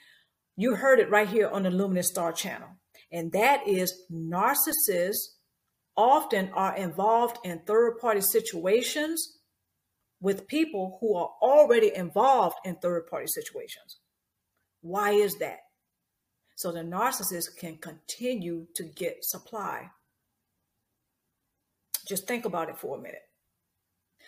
you 0.56 0.74
heard 0.74 0.98
it 0.98 1.10
right 1.10 1.28
here 1.28 1.48
on 1.48 1.62
the 1.62 1.70
Luminous 1.70 2.08
Star 2.08 2.32
channel, 2.32 2.68
and 3.12 3.32
that 3.32 3.66
is 3.66 4.02
narcissists 4.12 5.34
often 5.96 6.50
are 6.54 6.76
involved 6.76 7.38
in 7.44 7.60
third-party 7.60 8.20
situations 8.20 9.38
with 10.20 10.48
people 10.48 10.98
who 11.00 11.14
are 11.14 11.30
already 11.40 11.94
involved 11.94 12.56
in 12.64 12.76
third-party 12.76 13.26
situations. 13.28 13.98
Why 14.80 15.10
is 15.10 15.36
that? 15.38 15.58
So 16.56 16.72
the 16.72 16.80
narcissist 16.80 17.56
can 17.58 17.78
continue 17.78 18.66
to 18.74 18.84
get 18.84 19.18
supply 19.24 19.90
just 22.08 22.26
think 22.26 22.46
about 22.46 22.70
it 22.70 22.78
for 22.78 22.96
a 22.96 23.00
minute. 23.00 23.22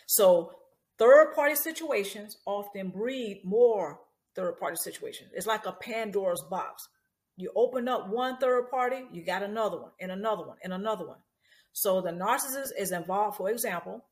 So, 0.05 0.51
third 0.99 1.33
party 1.33 1.55
situations 1.55 2.37
often 2.45 2.89
breed 2.89 3.41
more 3.43 3.99
third 4.35 4.57
party 4.59 4.77
situation. 4.77 5.27
It's 5.33 5.47
like 5.47 5.65
a 5.65 5.73
Pandora's 5.73 6.43
box. 6.49 6.87
You 7.37 7.51
open 7.55 7.87
up 7.87 8.09
one 8.09 8.37
third 8.37 8.69
party, 8.69 9.03
you 9.11 9.23
got 9.23 9.43
another 9.43 9.79
one, 9.79 9.91
and 9.99 10.11
another 10.11 10.45
one, 10.45 10.57
and 10.63 10.73
another 10.73 11.07
one. 11.07 11.17
So, 11.73 12.01
the 12.01 12.11
narcissist 12.11 12.69
is 12.77 12.91
involved, 12.91 13.37
for 13.37 13.49
example, 13.49 14.03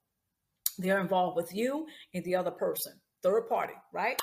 they're 0.77 1.01
involved 1.01 1.35
with 1.35 1.53
you 1.53 1.87
and 2.13 2.23
the 2.23 2.35
other 2.35 2.51
person, 2.51 2.93
third 3.21 3.49
party, 3.49 3.73
right? 3.91 4.19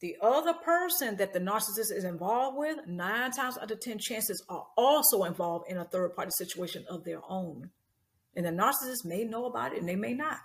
The 0.00 0.16
other 0.20 0.52
person 0.52 1.16
that 1.16 1.32
the 1.32 1.40
narcissist 1.40 1.90
is 1.90 2.04
involved 2.04 2.58
with, 2.58 2.78
nine 2.86 3.30
times 3.32 3.58
out 3.58 3.70
of 3.70 3.80
10 3.80 3.98
chances 3.98 4.44
are 4.48 4.66
also 4.76 5.24
involved 5.24 5.70
in 5.70 5.78
a 5.78 5.84
third 5.84 6.14
party 6.14 6.30
situation 6.30 6.84
of 6.88 7.04
their 7.04 7.20
own. 7.28 7.70
And 8.36 8.44
the 8.44 8.50
narcissist 8.50 9.04
may 9.04 9.24
know 9.24 9.46
about 9.46 9.72
it 9.72 9.78
and 9.78 9.88
they 9.88 9.96
may 9.96 10.12
not. 10.12 10.38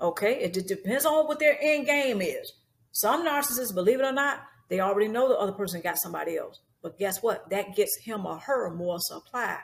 Okay, 0.00 0.34
it 0.40 0.52
depends 0.66 1.06
on 1.06 1.26
what 1.26 1.38
their 1.38 1.58
end 1.60 1.86
game 1.86 2.20
is. 2.20 2.52
Some 2.98 3.24
narcissists, 3.24 3.72
believe 3.72 4.00
it 4.00 4.04
or 4.04 4.10
not, 4.10 4.40
they 4.68 4.80
already 4.80 5.06
know 5.06 5.28
the 5.28 5.38
other 5.38 5.52
person 5.52 5.80
got 5.80 6.00
somebody 6.02 6.36
else. 6.36 6.58
But 6.82 6.98
guess 6.98 7.22
what? 7.22 7.48
That 7.48 7.76
gets 7.76 7.96
him 8.02 8.26
or 8.26 8.40
her 8.40 8.74
more 8.74 8.96
supply. 8.98 9.58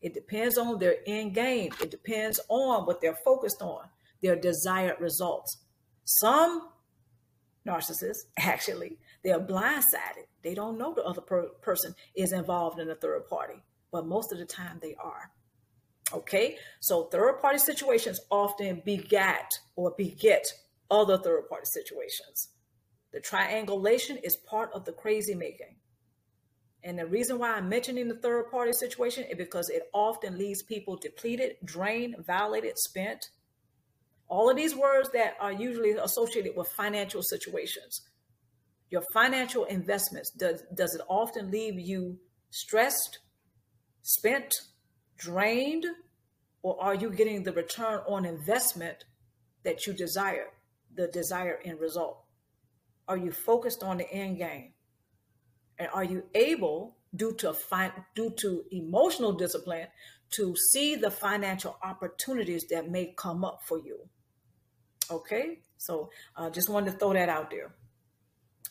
It 0.00 0.14
depends 0.14 0.56
on 0.56 0.78
their 0.78 0.98
end 1.08 1.34
game. 1.34 1.72
It 1.82 1.90
depends 1.90 2.38
on 2.48 2.86
what 2.86 3.00
they're 3.00 3.18
focused 3.24 3.60
on, 3.60 3.80
their 4.22 4.36
desired 4.36 5.00
results. 5.00 5.58
Some 6.04 6.68
narcissists, 7.66 8.22
actually, 8.38 8.98
they're 9.24 9.40
blindsided. 9.40 10.28
They 10.44 10.54
don't 10.54 10.78
know 10.78 10.94
the 10.94 11.02
other 11.02 11.22
per- 11.22 11.48
person 11.60 11.96
is 12.14 12.32
involved 12.32 12.78
in 12.78 12.90
a 12.90 12.94
third 12.94 13.28
party, 13.28 13.60
but 13.90 14.06
most 14.06 14.30
of 14.30 14.38
the 14.38 14.46
time 14.46 14.78
they 14.80 14.94
are. 15.02 15.32
Okay, 16.14 16.58
so 16.78 17.06
third 17.06 17.40
party 17.40 17.58
situations 17.58 18.20
often 18.30 18.82
begat 18.84 19.50
or 19.74 19.94
beget 19.98 20.46
other 20.90 21.18
third 21.18 21.48
party 21.48 21.66
situations. 21.66 22.48
The 23.12 23.20
triangulation 23.20 24.18
is 24.18 24.36
part 24.36 24.70
of 24.72 24.84
the 24.84 24.92
crazy 24.92 25.34
making. 25.34 25.76
And 26.82 26.98
the 26.98 27.06
reason 27.06 27.38
why 27.38 27.52
I'm 27.52 27.68
mentioning 27.68 28.08
the 28.08 28.14
third 28.14 28.50
party 28.50 28.72
situation 28.72 29.24
is 29.24 29.36
because 29.36 29.68
it 29.68 29.90
often 29.92 30.38
leaves 30.38 30.62
people 30.62 30.96
depleted, 30.96 31.56
drained, 31.64 32.16
violated, 32.26 32.78
spent. 32.78 33.30
All 34.28 34.48
of 34.48 34.56
these 34.56 34.74
words 34.74 35.10
that 35.12 35.34
are 35.40 35.52
usually 35.52 35.90
associated 35.90 36.52
with 36.56 36.68
financial 36.68 37.22
situations. 37.22 38.02
Your 38.88 39.02
financial 39.12 39.64
investments, 39.64 40.30
does, 40.30 40.62
does 40.74 40.94
it 40.94 41.02
often 41.08 41.50
leave 41.50 41.78
you 41.78 42.18
stressed, 42.50 43.18
spent, 44.02 44.54
drained, 45.18 45.84
or 46.62 46.82
are 46.82 46.94
you 46.94 47.10
getting 47.10 47.42
the 47.42 47.52
return 47.52 48.00
on 48.08 48.24
investment 48.24 49.04
that 49.64 49.86
you 49.86 49.92
desire, 49.92 50.46
the 50.94 51.08
desired 51.08 51.60
end 51.64 51.80
result? 51.80 52.24
Are 53.08 53.16
you 53.16 53.32
focused 53.32 53.82
on 53.82 53.98
the 53.98 54.10
end 54.10 54.38
game? 54.38 54.72
And 55.78 55.88
are 55.92 56.04
you 56.04 56.24
able, 56.34 56.96
due 57.14 57.34
to 57.36 57.52
fi- 57.52 57.92
due 58.14 58.30
to 58.38 58.64
emotional 58.70 59.32
discipline, 59.32 59.88
to 60.30 60.54
see 60.72 60.94
the 60.94 61.10
financial 61.10 61.76
opportunities 61.82 62.66
that 62.70 62.90
may 62.90 63.14
come 63.16 63.44
up 63.44 63.60
for 63.66 63.78
you? 63.78 64.08
Okay, 65.10 65.60
so 65.76 66.10
I 66.36 66.46
uh, 66.46 66.50
just 66.50 66.68
wanted 66.68 66.92
to 66.92 66.98
throw 66.98 67.14
that 67.14 67.28
out 67.28 67.50
there. 67.50 67.74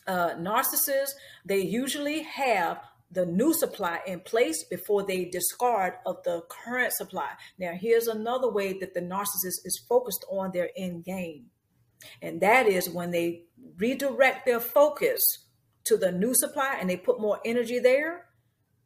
Uh, 0.06 0.30
narcissists, 0.36 1.12
they 1.44 1.60
usually 1.60 2.22
have 2.22 2.78
the 3.10 3.26
new 3.26 3.52
supply 3.52 4.00
in 4.06 4.20
place 4.20 4.64
before 4.64 5.04
they 5.04 5.24
discard 5.24 5.94
of 6.06 6.22
the 6.24 6.42
current 6.48 6.92
supply. 6.92 7.30
Now, 7.58 7.72
here's 7.78 8.06
another 8.06 8.50
way 8.50 8.72
that 8.78 8.94
the 8.94 9.00
narcissist 9.00 9.64
is 9.64 9.84
focused 9.88 10.24
on 10.30 10.52
their 10.52 10.70
end 10.76 11.04
game. 11.04 11.46
And 12.22 12.40
that 12.40 12.66
is 12.66 12.88
when 12.88 13.10
they 13.10 13.44
redirect 13.76 14.46
their 14.46 14.60
focus 14.60 15.20
to 15.84 15.96
the 15.96 16.12
new 16.12 16.34
supply 16.34 16.76
and 16.80 16.88
they 16.88 16.96
put 16.96 17.20
more 17.20 17.40
energy 17.44 17.78
there, 17.78 18.26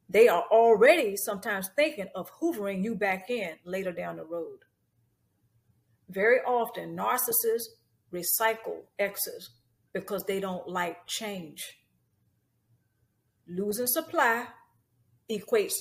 they 0.09 0.29
are 0.29 0.45
already 0.51 1.17
sometimes 1.17 1.71
thinking 1.77 2.09
of 2.15 2.31
hoovering 2.41 2.83
you 2.83 2.95
back 2.95 3.31
in 3.31 3.55
later 3.65 3.93
down 3.93 4.17
the 4.17 4.25
road. 4.25 4.61
Very 6.09 6.39
often, 6.41 6.97
narcissists 6.97 7.69
recycle 8.13 8.83
exes 8.99 9.51
because 9.93 10.25
they 10.25 10.41
don't 10.41 10.69
like 10.69 11.07
change 11.07 11.79
losing 13.47 13.87
supply 13.87 14.47
equates 15.31 15.75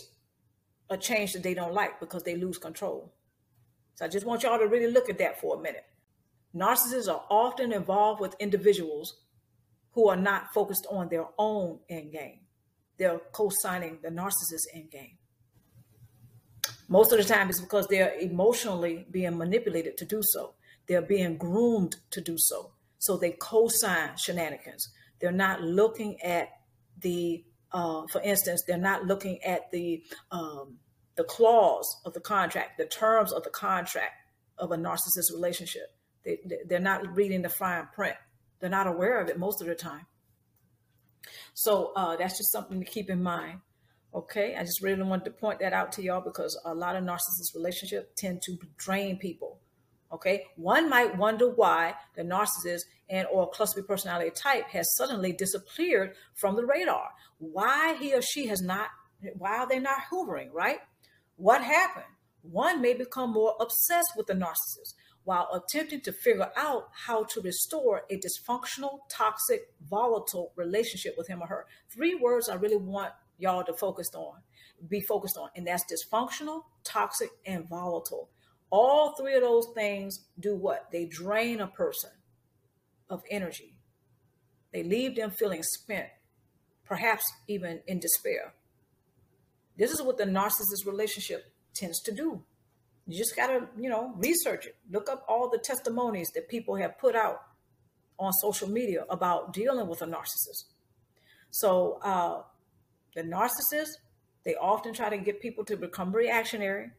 a 0.89 0.97
change 0.97 1.33
that 1.33 1.43
they 1.43 1.53
don't 1.53 1.73
like 1.73 1.99
because 1.99 2.23
they 2.23 2.35
lose 2.35 2.57
control. 2.57 3.13
So 3.95 4.05
I 4.05 4.07
just 4.07 4.25
want 4.25 4.43
y'all 4.43 4.59
to 4.59 4.67
really 4.67 4.91
look 4.91 5.09
at 5.09 5.17
that 5.19 5.39
for 5.39 5.57
a 5.57 5.61
minute. 5.61 5.85
Narcissists 6.55 7.07
are 7.07 7.23
often 7.29 7.71
involved 7.71 8.21
with 8.21 8.35
individuals 8.39 9.17
who 9.91 10.07
are 10.07 10.15
not 10.15 10.53
focused 10.53 10.87
on 10.89 11.09
their 11.09 11.25
own 11.37 11.79
end 11.89 12.11
game. 12.11 12.39
They're 12.97 13.19
co-signing 13.31 13.99
the 14.01 14.09
narcissist 14.09 14.67
end 14.73 14.91
game. 14.91 15.17
Most 16.87 17.11
of 17.11 17.17
the 17.17 17.23
time 17.23 17.49
it's 17.49 17.61
because 17.61 17.87
they're 17.87 18.13
emotionally 18.19 19.07
being 19.09 19.37
manipulated 19.37 19.97
to 19.97 20.05
do 20.05 20.21
so. 20.21 20.53
They're 20.87 21.01
being 21.01 21.37
groomed 21.37 21.95
to 22.11 22.21
do 22.21 22.35
so. 22.37 22.73
So 22.99 23.17
they 23.17 23.31
co-sign 23.31 24.11
shenanigans. 24.17 24.89
They're 25.19 25.31
not 25.31 25.61
looking 25.61 26.21
at 26.21 26.49
the 26.99 27.43
uh, 27.73 28.03
for 28.11 28.21
instance, 28.21 28.63
they're 28.67 28.77
not 28.77 29.05
looking 29.05 29.41
at 29.43 29.71
the 29.71 30.03
um, 30.31 30.77
the 31.15 31.23
clause 31.23 32.01
of 32.05 32.13
the 32.13 32.19
contract, 32.19 32.77
the 32.77 32.85
terms 32.85 33.31
of 33.31 33.43
the 33.43 33.49
contract 33.49 34.13
of 34.57 34.71
a 34.71 34.77
narcissist 34.77 35.33
relationship. 35.33 35.95
They, 36.23 36.39
they're 36.65 36.79
not 36.79 37.15
reading 37.15 37.41
the 37.41 37.49
fine 37.49 37.87
print. 37.93 38.15
They're 38.59 38.69
not 38.69 38.87
aware 38.87 39.19
of 39.19 39.29
it 39.29 39.37
most 39.37 39.61
of 39.61 39.67
the 39.67 39.75
time. 39.75 40.05
So 41.53 41.91
uh, 41.95 42.15
that's 42.15 42.37
just 42.37 42.51
something 42.51 42.79
to 42.79 42.85
keep 42.85 43.09
in 43.09 43.21
mind. 43.21 43.59
Okay, 44.15 44.55
I 44.55 44.61
just 44.61 44.81
really 44.81 45.01
wanted 45.01 45.25
to 45.25 45.31
point 45.31 45.59
that 45.59 45.73
out 45.73 45.91
to 45.93 46.03
y'all 46.03 46.21
because 46.21 46.59
a 46.65 46.73
lot 46.73 46.95
of 46.95 47.03
narcissist 47.03 47.55
relationships 47.55 48.09
tend 48.15 48.41
to 48.43 48.57
drain 48.77 49.17
people. 49.17 49.59
Okay, 50.11 50.45
one 50.55 50.89
might 50.89 51.17
wonder 51.17 51.49
why 51.49 51.95
the 52.15 52.21
narcissist 52.21 52.81
and 53.09 53.27
or 53.31 53.49
cluster 53.49 53.81
personality 53.81 54.29
type 54.29 54.69
has 54.69 54.95
suddenly 54.95 55.31
disappeared 55.33 56.13
from 56.35 56.55
the 56.55 56.65
radar. 56.65 57.09
Why 57.39 57.95
he 57.99 58.13
or 58.13 58.21
she 58.21 58.45
has 58.47 58.61
not, 58.61 58.89
why 59.35 59.57
are 59.57 59.67
they 59.67 59.79
not 59.79 59.97
hoovering, 60.11 60.49
right? 60.53 60.77
What 61.35 61.63
happened? 61.63 62.05
One 62.43 62.81
may 62.81 62.93
become 62.93 63.33
more 63.33 63.55
obsessed 63.59 64.13
with 64.15 64.27
the 64.27 64.33
narcissist 64.33 64.93
while 65.23 65.49
attempting 65.53 66.01
to 66.01 66.11
figure 66.11 66.51
out 66.55 66.89
how 66.91 67.23
to 67.23 67.41
restore 67.41 68.03
a 68.09 68.19
dysfunctional, 68.19 68.99
toxic, 69.09 69.73
volatile 69.89 70.51
relationship 70.55 71.15
with 71.17 71.27
him 71.27 71.41
or 71.41 71.47
her. 71.47 71.65
Three 71.89 72.15
words 72.15 72.49
I 72.49 72.55
really 72.55 72.77
want 72.77 73.13
y'all 73.37 73.63
to 73.63 73.73
focus 73.73 74.09
on, 74.13 74.41
be 74.87 74.99
focused 75.01 75.37
on, 75.37 75.49
and 75.55 75.65
that's 75.65 75.85
dysfunctional, 75.85 76.63
toxic, 76.83 77.29
and 77.45 77.67
volatile. 77.69 78.29
All 78.69 79.15
three 79.15 79.35
of 79.35 79.41
those 79.41 79.67
things 79.75 80.25
do 80.39 80.55
what? 80.55 80.89
They 80.91 81.05
drain 81.05 81.61
a 81.61 81.67
person 81.67 82.09
of 83.09 83.23
energy. 83.29 83.75
They 84.73 84.83
leave 84.83 85.15
them 85.15 85.29
feeling 85.31 85.61
spent, 85.63 86.07
perhaps 86.83 87.23
even 87.47 87.81
in 87.87 87.99
despair. 87.99 88.55
This 89.77 89.91
is 89.91 90.01
what 90.01 90.17
the 90.17 90.25
narcissist 90.25 90.85
relationship 90.85 91.53
tends 91.73 92.01
to 92.01 92.11
do. 92.11 92.43
You 93.05 93.17
just 93.17 93.35
got 93.35 93.47
to, 93.47 93.67
you 93.77 93.89
know, 93.89 94.13
research 94.17 94.65
it. 94.65 94.75
Look 94.89 95.09
up 95.09 95.25
all 95.27 95.49
the 95.49 95.57
testimonies 95.57 96.29
that 96.35 96.47
people 96.47 96.75
have 96.75 96.97
put 96.97 97.15
out 97.15 97.41
on 98.17 98.31
social 98.33 98.69
media 98.69 99.05
about 99.09 99.53
dealing 99.53 99.87
with 99.87 100.01
a 100.01 100.05
narcissist. 100.05 100.65
So, 101.51 101.99
uh, 102.01 102.43
the 103.15 103.23
narcissist, 103.23 103.97
they 104.45 104.55
often 104.55 104.93
try 104.93 105.09
to 105.09 105.17
get 105.17 105.41
people 105.41 105.65
to 105.65 105.75
become 105.75 106.11
reactionary, 106.13 106.91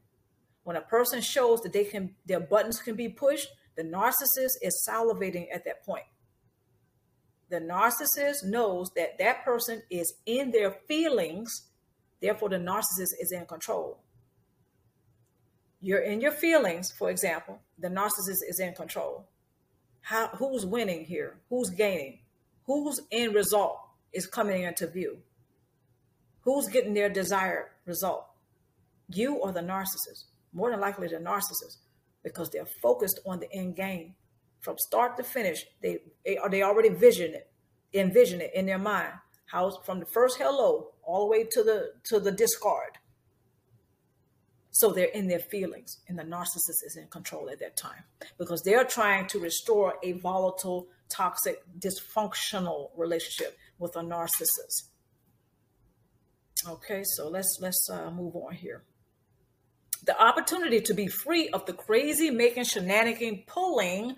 when 0.64 0.76
a 0.76 0.80
person 0.80 1.20
shows 1.20 1.61
that 1.61 1.73
they 1.73 1.84
can 1.84 2.14
their 2.26 2.40
buttons 2.40 2.80
can 2.80 2.96
be 2.96 3.08
pushed, 3.08 3.49
the 3.76 3.82
narcissist 3.84 4.56
is 4.62 4.87
salivating 4.88 5.46
at 5.54 5.64
that 5.64 5.84
point. 5.84 6.04
The 7.50 7.61
narcissist 7.61 8.44
knows 8.44 8.90
that 8.96 9.18
that 9.18 9.44
person 9.44 9.82
is 9.90 10.14
in 10.26 10.50
their 10.50 10.73
feelings, 10.88 11.68
therefore 12.20 12.49
the 12.49 12.56
narcissist 12.56 13.12
is 13.20 13.30
in 13.30 13.44
control. 13.46 14.00
You're 15.85 16.00
in 16.00 16.23
your 16.23 16.33
feelings, 16.33 16.91
for 16.91 17.11
example, 17.11 17.61
the 17.79 17.88
narcissist 17.88 18.41
is 18.49 18.59
in 18.59 18.73
control. 18.73 19.29
How 20.00 20.29
who's 20.29 20.64
winning 20.64 21.05
here? 21.05 21.37
Who's 21.50 21.69
gaining? 21.69 22.21
Whose 22.67 23.03
end 23.12 23.35
result 23.35 23.79
is 24.11 24.26
coming 24.26 24.62
into 24.62 24.87
view? 24.87 25.19
Who's 26.41 26.69
getting 26.69 26.95
their 26.95 27.11
desired 27.11 27.67
result? 27.85 28.25
You 29.09 29.35
or 29.35 29.53
the 29.53 29.61
narcissist? 29.61 30.25
More 30.55 30.71
than 30.71 30.81
likely 30.81 31.09
the 31.09 31.17
narcissist, 31.17 31.76
because 32.23 32.49
they're 32.49 32.64
focused 32.83 33.21
on 33.26 33.41
the 33.41 33.53
end 33.53 33.76
game. 33.76 34.14
From 34.61 34.79
start 34.79 35.19
to 35.19 35.23
finish, 35.23 35.67
they 35.83 35.99
they, 36.25 36.38
they 36.50 36.62
already 36.62 36.88
vision 36.88 37.35
it, 37.35 37.50
envision 37.93 38.41
it 38.41 38.53
in 38.55 38.64
their 38.64 38.79
mind. 38.79 39.12
How 39.47 39.71
from 39.85 40.00
the 40.00 40.07
first 40.07 40.38
hello 40.38 40.93
all 41.03 41.26
the 41.26 41.31
way 41.31 41.45
to 41.45 41.62
the 41.62 41.93
to 42.05 42.19
the 42.19 42.33
discard 42.33 42.99
so 44.75 44.90
they're 44.90 45.07
in 45.07 45.28
their 45.28 45.38
feelings, 45.38 45.99
and 46.09 46.19
the 46.19 46.25
narcissist 46.25 46.83
is 46.85 46.99
in 47.00 47.07
control 47.07 47.49
at 47.49 47.61
that 47.61 47.76
time 47.76 48.02
because 48.38 48.61
they're 48.62 48.85
trying 48.85 49.25
to 49.28 49.38
restore 49.38 49.95
a 50.02 50.12
volatile, 50.14 50.88
toxic, 51.09 51.62
dysfunctional 51.78 52.90
relationship 52.97 53.57
with 53.78 53.95
a 53.95 54.00
narcissist. 54.00 54.90
Okay, 56.69 57.04
so 57.04 57.28
let's 57.28 57.59
let's 57.61 57.88
uh, 57.88 58.11
move 58.11 58.35
on 58.35 58.52
here. 58.52 58.83
The 60.07 60.21
opportunity 60.21 60.81
to 60.81 60.93
be 60.93 61.07
free 61.07 61.50
of 61.50 61.66
the 61.66 61.73
crazy 61.73 62.31
making, 62.31 62.64
shenanigan, 62.64 63.45
pulling, 63.47 64.16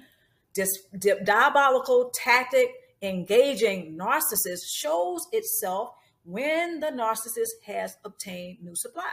dis- 0.55 0.87
di- 0.99 1.23
diabolical 1.23 2.11
tactic, 2.15 2.71
engaging 3.03 3.99
narcissist 3.99 4.63
shows 4.75 5.27
itself 5.33 5.91
when 6.25 6.81
the 6.81 6.87
narcissist 6.87 7.63
has 7.67 7.99
obtained 8.07 8.63
new 8.63 8.75
supply. 8.75 9.13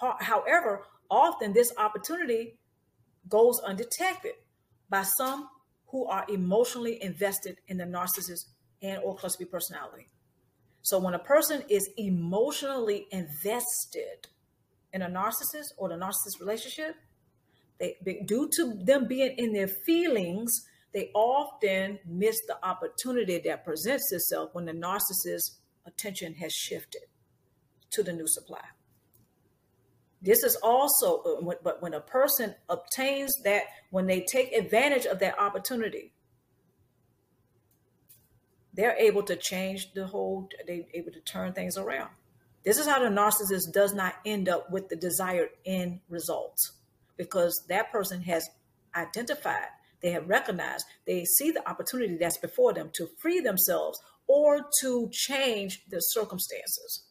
However, 0.00 0.84
often 1.10 1.52
this 1.52 1.72
opportunity 1.78 2.58
goes 3.28 3.60
undetected 3.60 4.32
by 4.90 5.02
some 5.02 5.48
who 5.86 6.06
are 6.06 6.24
emotionally 6.28 7.02
invested 7.02 7.58
in 7.68 7.76
the 7.78 7.84
narcissist 7.84 8.46
and 8.82 9.00
or 9.02 9.14
cluster 9.16 9.44
B 9.44 9.50
personality. 9.50 10.08
So 10.82 10.98
when 10.98 11.14
a 11.14 11.18
person 11.18 11.62
is 11.70 11.88
emotionally 11.96 13.06
invested 13.10 14.28
in 14.92 15.02
a 15.02 15.08
narcissist 15.08 15.72
or 15.78 15.88
the 15.88 15.94
narcissist 15.94 16.40
relationship, 16.40 16.96
they 17.78 17.96
due 18.26 18.50
to 18.56 18.74
them 18.84 19.06
being 19.08 19.34
in 19.38 19.52
their 19.52 19.68
feelings, 19.68 20.52
they 20.92 21.10
often 21.14 21.98
miss 22.06 22.36
the 22.46 22.56
opportunity 22.64 23.40
that 23.44 23.64
presents 23.64 24.12
itself 24.12 24.50
when 24.52 24.64
the 24.64 24.72
narcissist's 24.72 25.58
attention 25.86 26.34
has 26.34 26.52
shifted 26.52 27.02
to 27.90 28.02
the 28.02 28.12
new 28.12 28.28
supply. 28.28 28.64
This 30.24 30.42
is 30.42 30.56
also, 30.56 31.18
uh, 31.18 31.54
but 31.62 31.82
when 31.82 31.92
a 31.92 32.00
person 32.00 32.54
obtains 32.70 33.36
that, 33.44 33.64
when 33.90 34.06
they 34.06 34.22
take 34.22 34.52
advantage 34.52 35.04
of 35.04 35.18
that 35.18 35.38
opportunity, 35.38 36.14
they're 38.72 38.96
able 38.96 39.22
to 39.24 39.36
change 39.36 39.92
the 39.92 40.06
whole, 40.06 40.48
they're 40.66 40.84
able 40.94 41.12
to 41.12 41.20
turn 41.20 41.52
things 41.52 41.76
around. 41.76 42.08
This 42.64 42.78
is 42.78 42.86
how 42.86 43.00
the 43.00 43.10
narcissist 43.10 43.74
does 43.74 43.92
not 43.92 44.14
end 44.24 44.48
up 44.48 44.70
with 44.70 44.88
the 44.88 44.96
desired 44.96 45.50
end 45.66 46.00
results 46.08 46.72
because 47.18 47.62
that 47.68 47.92
person 47.92 48.22
has 48.22 48.48
identified, 48.96 49.68
they 50.00 50.10
have 50.12 50.26
recognized, 50.26 50.86
they 51.06 51.26
see 51.26 51.50
the 51.50 51.68
opportunity 51.68 52.16
that's 52.16 52.38
before 52.38 52.72
them 52.72 52.90
to 52.94 53.08
free 53.20 53.40
themselves 53.40 54.00
or 54.26 54.64
to 54.80 55.10
change 55.12 55.84
the 55.90 56.00
circumstances 56.00 57.04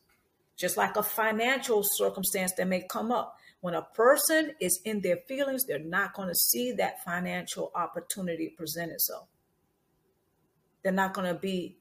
just 0.56 0.78
like 0.78 0.96
a 0.96 1.04
financial 1.04 1.84
circumstance 1.84 2.54
that 2.58 2.68
may 2.68 2.82
come 2.82 3.12
up. 3.12 3.38
When 3.62 3.74
a 3.74 3.82
person 3.82 4.52
is 4.60 4.80
in 4.84 5.02
their 5.02 5.18
feelings, 5.28 5.66
they're 5.66 5.80
not 5.80 6.14
going 6.14 6.28
to 6.28 6.36
see 6.36 6.74
that 6.74 7.04
financial 7.04 7.72
opportunity 7.76 8.50
present 8.50 8.92
itself. 8.92 9.28
They're 10.84 10.92
not 10.92 11.14
going 11.14 11.34
to 11.34 11.40
be, 11.40 11.78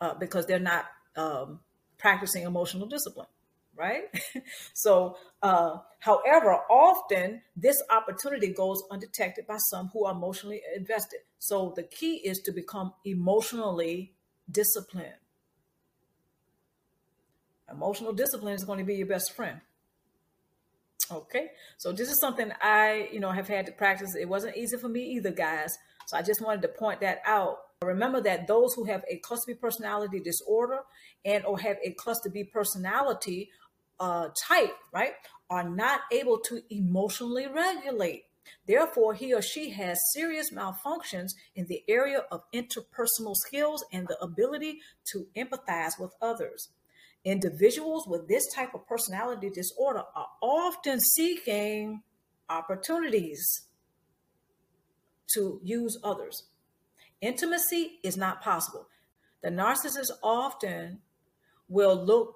uh, 0.00 0.14
because 0.14 0.46
they're 0.46 0.58
not 0.58 0.86
um, 1.16 1.60
practicing 1.98 2.42
emotional 2.42 2.88
discipline, 2.88 3.28
right? 3.76 4.04
so, 4.74 5.16
uh, 5.40 5.76
however, 6.00 6.58
often 6.68 7.42
this 7.56 7.80
opportunity 7.90 8.52
goes 8.52 8.82
undetected 8.90 9.46
by 9.46 9.56
some 9.70 9.88
who 9.92 10.06
are 10.06 10.12
emotionally 10.12 10.62
invested. 10.76 11.20
So, 11.38 11.72
the 11.76 11.84
key 11.84 12.16
is 12.16 12.40
to 12.40 12.52
become 12.52 12.92
emotionally 13.04 14.14
disciplined 14.50 15.14
Emotional 17.70 18.12
discipline 18.12 18.54
is 18.54 18.64
going 18.64 18.78
to 18.78 18.84
be 18.84 18.96
your 18.96 19.06
best 19.06 19.34
friend. 19.34 19.60
Okay, 21.12 21.48
so 21.76 21.92
this 21.92 22.08
is 22.10 22.20
something 22.20 22.52
I, 22.62 23.08
you 23.12 23.18
know, 23.18 23.30
have 23.30 23.48
had 23.48 23.66
to 23.66 23.72
practice. 23.72 24.14
It 24.14 24.28
wasn't 24.28 24.56
easy 24.56 24.76
for 24.76 24.88
me 24.88 25.02
either, 25.16 25.32
guys. 25.32 25.76
So 26.06 26.16
I 26.16 26.22
just 26.22 26.40
wanted 26.40 26.62
to 26.62 26.68
point 26.68 27.00
that 27.00 27.20
out. 27.26 27.58
Remember 27.82 28.20
that 28.20 28.46
those 28.46 28.74
who 28.74 28.84
have 28.84 29.04
a 29.10 29.16
cluster 29.18 29.52
B 29.52 29.54
personality 29.54 30.20
disorder 30.20 30.80
and 31.24 31.44
or 31.44 31.58
have 31.58 31.78
a 31.82 31.92
cluster 31.92 32.30
B 32.30 32.44
personality 32.44 33.50
uh, 33.98 34.28
type, 34.46 34.76
right, 34.92 35.14
are 35.48 35.68
not 35.68 36.00
able 36.12 36.38
to 36.38 36.62
emotionally 36.70 37.46
regulate. 37.46 38.24
Therefore, 38.66 39.14
he 39.14 39.34
or 39.34 39.42
she 39.42 39.70
has 39.70 39.98
serious 40.12 40.52
malfunctions 40.52 41.30
in 41.54 41.66
the 41.66 41.82
area 41.88 42.24
of 42.30 42.42
interpersonal 42.52 43.34
skills 43.34 43.84
and 43.92 44.06
the 44.08 44.18
ability 44.22 44.80
to 45.12 45.26
empathize 45.36 45.98
with 45.98 46.12
others. 46.20 46.68
Individuals 47.24 48.06
with 48.06 48.28
this 48.28 48.52
type 48.54 48.74
of 48.74 48.86
personality 48.86 49.50
disorder 49.50 50.02
are 50.14 50.28
often 50.40 51.00
seeking 51.00 52.02
opportunities 52.48 53.66
to 55.34 55.60
use 55.62 55.98
others. 56.02 56.44
Intimacy 57.20 58.00
is 58.02 58.16
not 58.16 58.42
possible. 58.42 58.88
The 59.42 59.50
narcissist 59.50 60.10
often 60.22 61.00
will 61.68 61.94
look 61.94 62.34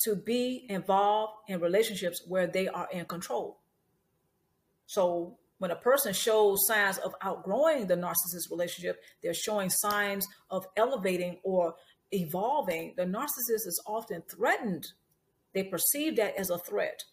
to 0.00 0.16
be 0.16 0.66
involved 0.68 1.32
in 1.48 1.60
relationships 1.60 2.22
where 2.26 2.46
they 2.46 2.68
are 2.68 2.88
in 2.92 3.04
control. 3.04 3.60
So 4.86 5.38
when 5.58 5.70
a 5.70 5.76
person 5.76 6.12
shows 6.12 6.66
signs 6.66 6.98
of 6.98 7.14
outgrowing 7.22 7.86
the 7.86 7.94
narcissist 7.94 8.50
relationship, 8.50 9.00
they're 9.22 9.32
showing 9.32 9.70
signs 9.70 10.26
of 10.50 10.66
elevating 10.76 11.38
or 11.42 11.74
evolving, 12.12 12.94
the 12.96 13.04
narcissist 13.04 13.66
is 13.66 13.82
often 13.86 14.22
threatened. 14.28 14.86
They 15.52 15.64
perceive 15.64 16.16
that 16.16 16.38
as 16.38 16.50
a 16.50 16.58
threat 16.58 17.04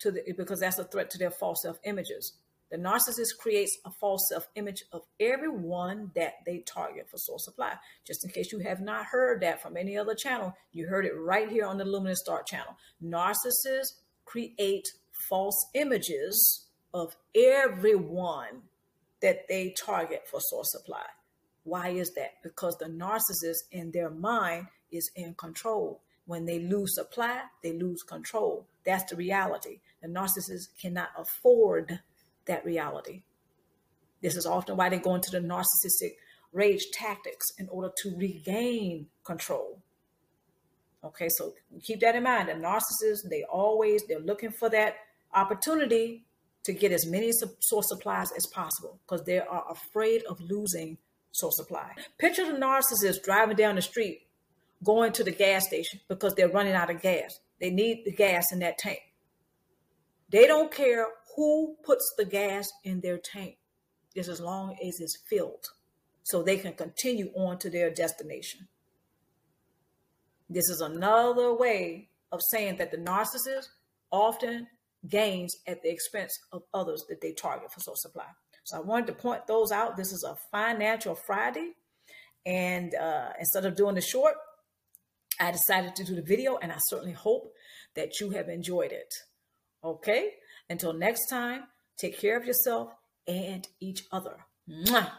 to 0.00 0.10
the 0.10 0.22
because 0.36 0.60
that's 0.60 0.78
a 0.78 0.84
threat 0.84 1.10
to 1.10 1.18
their 1.18 1.30
false 1.30 1.62
self 1.62 1.78
images. 1.84 2.34
The 2.70 2.78
narcissist 2.78 3.36
creates 3.38 3.76
a 3.84 3.90
false 3.90 4.26
self 4.30 4.48
image 4.54 4.82
of 4.92 5.02
everyone 5.20 6.10
that 6.14 6.36
they 6.46 6.60
target 6.60 7.06
for 7.10 7.18
source 7.18 7.44
supply. 7.44 7.74
Just 8.06 8.24
in 8.24 8.30
case 8.30 8.50
you 8.50 8.60
have 8.60 8.80
not 8.80 9.04
heard 9.04 9.42
that 9.42 9.60
from 9.60 9.76
any 9.76 9.96
other 9.96 10.14
channel, 10.14 10.54
you 10.72 10.86
heard 10.86 11.04
it 11.04 11.12
right 11.14 11.50
here 11.50 11.66
on 11.66 11.76
the 11.76 11.84
Luminous 11.84 12.20
Star 12.20 12.42
channel. 12.42 12.76
Narcissists 13.04 13.98
create 14.24 14.88
false 15.28 15.66
images 15.74 16.66
of 16.94 17.14
everyone 17.34 18.62
that 19.20 19.46
they 19.48 19.74
target 19.78 20.22
for 20.30 20.40
source 20.40 20.72
supply. 20.72 21.04
Why 21.64 21.90
is 21.90 22.12
that? 22.14 22.42
Because 22.42 22.76
the 22.78 22.86
narcissist 22.86 23.68
in 23.70 23.90
their 23.92 24.10
mind 24.10 24.66
is 24.90 25.10
in 25.14 25.34
control. 25.34 26.00
When 26.26 26.44
they 26.44 26.60
lose 26.60 26.94
supply, 26.94 27.42
they 27.62 27.72
lose 27.72 28.02
control. 28.02 28.66
That's 28.84 29.10
the 29.10 29.16
reality. 29.16 29.80
The 30.02 30.08
narcissist 30.08 30.68
cannot 30.80 31.10
afford 31.16 32.00
that 32.46 32.64
reality. 32.64 33.22
This 34.20 34.36
is 34.36 34.46
often 34.46 34.76
why 34.76 34.88
they 34.88 34.98
go 34.98 35.14
into 35.14 35.30
the 35.30 35.40
narcissistic 35.40 36.12
rage 36.52 36.86
tactics 36.92 37.46
in 37.58 37.68
order 37.68 37.90
to 38.02 38.16
regain 38.16 39.06
control. 39.24 39.80
Okay, 41.04 41.28
so 41.30 41.54
keep 41.82 42.00
that 42.00 42.14
in 42.14 42.22
mind. 42.22 42.48
The 42.48 42.52
narcissists, 42.52 43.28
they 43.28 43.42
always 43.44 44.04
they're 44.06 44.20
looking 44.20 44.52
for 44.52 44.68
that 44.70 44.96
opportunity 45.34 46.24
to 46.64 46.72
get 46.72 46.92
as 46.92 47.06
many 47.06 47.32
source 47.32 47.88
supplies 47.88 48.30
as 48.36 48.46
possible 48.46 49.00
because 49.04 49.24
they 49.24 49.40
are 49.40 49.64
afraid 49.68 50.22
of 50.24 50.40
losing 50.40 50.98
source 51.32 51.56
supply. 51.56 51.90
Picture 52.18 52.46
the 52.46 52.58
narcissist 52.58 53.24
driving 53.24 53.56
down 53.56 53.74
the 53.74 53.82
street, 53.82 54.28
going 54.84 55.12
to 55.12 55.24
the 55.24 55.30
gas 55.32 55.66
station 55.66 56.00
because 56.08 56.34
they're 56.34 56.48
running 56.48 56.74
out 56.74 56.90
of 56.90 57.02
gas. 57.02 57.40
They 57.60 57.70
need 57.70 58.04
the 58.04 58.12
gas 58.12 58.52
in 58.52 58.60
that 58.60 58.78
tank. 58.78 59.00
They 60.30 60.46
don't 60.46 60.72
care 60.72 61.06
who 61.36 61.76
puts 61.84 62.14
the 62.16 62.24
gas 62.24 62.70
in 62.84 63.00
their 63.00 63.18
tank, 63.18 63.56
just 64.14 64.28
as 64.28 64.40
long 64.40 64.76
as 64.82 65.00
it's 65.00 65.18
filled, 65.28 65.66
so 66.22 66.42
they 66.42 66.56
can 66.56 66.72
continue 66.74 67.30
on 67.36 67.58
to 67.58 67.70
their 67.70 67.90
destination. 67.90 68.68
This 70.48 70.68
is 70.68 70.80
another 70.80 71.54
way 71.54 72.08
of 72.30 72.40
saying 72.50 72.76
that 72.76 72.90
the 72.90 72.98
narcissist 72.98 73.68
often 74.10 74.66
gains 75.08 75.54
at 75.66 75.82
the 75.82 75.90
expense 75.90 76.38
of 76.52 76.62
others 76.74 77.04
that 77.08 77.20
they 77.20 77.32
target 77.32 77.72
for 77.72 77.80
source 77.80 78.02
supply. 78.02 78.26
So 78.64 78.76
I 78.76 78.80
wanted 78.80 79.06
to 79.08 79.12
point 79.14 79.46
those 79.46 79.72
out. 79.72 79.96
This 79.96 80.12
is 80.12 80.24
a 80.24 80.36
financial 80.50 81.14
Friday. 81.14 81.72
And 82.44 82.94
uh, 82.94 83.30
instead 83.38 83.66
of 83.66 83.76
doing 83.76 83.94
the 83.94 84.00
short, 84.00 84.34
I 85.40 85.50
decided 85.50 85.96
to 85.96 86.04
do 86.04 86.14
the 86.14 86.22
video, 86.22 86.56
and 86.56 86.70
I 86.70 86.76
certainly 86.78 87.12
hope 87.12 87.52
that 87.94 88.20
you 88.20 88.30
have 88.30 88.48
enjoyed 88.48 88.92
it. 88.92 89.12
Okay. 89.82 90.30
Until 90.68 90.92
next 90.92 91.28
time, 91.28 91.64
take 91.98 92.18
care 92.18 92.36
of 92.36 92.44
yourself 92.44 92.90
and 93.26 93.66
each 93.80 94.04
other. 94.12 94.36
Mwah. 94.68 95.10